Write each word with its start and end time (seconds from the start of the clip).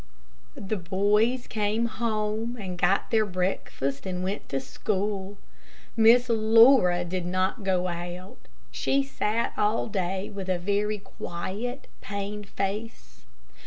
The 0.55 0.77
boys 0.77 1.45
came 1.45 1.85
home, 1.85 2.57
and 2.59 2.75
got 2.75 3.11
their 3.11 3.23
breakfast 3.23 4.07
and 4.07 4.23
went 4.23 4.49
to 4.49 4.59
school. 4.59 5.37
Miss 5.95 6.27
Laura 6.27 7.05
did 7.05 7.23
not 7.23 7.63
go 7.63 7.87
out. 7.87 8.47
She 8.71 9.03
sat 9.03 9.53
all 9.55 9.85
day 9.85 10.31
with 10.31 10.49
a 10.49 10.57
very 10.57 10.97
quiet, 10.97 11.87
pained 12.01 12.49
face. 12.49 13.25